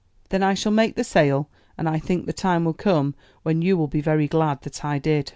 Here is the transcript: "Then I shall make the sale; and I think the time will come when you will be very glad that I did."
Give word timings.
"Then 0.29 0.41
I 0.41 0.55
shall 0.55 0.71
make 0.71 0.95
the 0.95 1.03
sale; 1.03 1.47
and 1.77 1.87
I 1.87 1.99
think 1.99 2.25
the 2.25 2.33
time 2.33 2.65
will 2.65 2.73
come 2.73 3.13
when 3.43 3.61
you 3.61 3.77
will 3.77 3.85
be 3.87 4.01
very 4.01 4.27
glad 4.27 4.63
that 4.63 4.83
I 4.83 4.97
did." 4.97 5.29